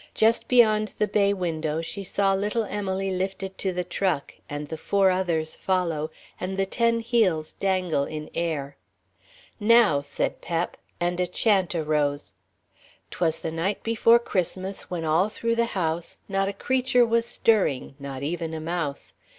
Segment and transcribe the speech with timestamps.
[0.15, 4.75] Just beyond the bay window she saw little Emily lifted to the truck and the
[4.77, 8.77] four others follow, and the ten heels dangle in air.
[9.59, 10.75] "Now!" said Pep.
[10.99, 12.33] And a chant arose:
[13.11, 17.93] "'Twas the night before Christmas when all through the house Not a creature was stirring,
[17.99, 19.13] not even a mouse.